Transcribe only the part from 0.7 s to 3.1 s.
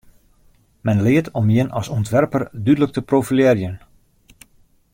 Men leart om jin as ûntwerper dúdlik te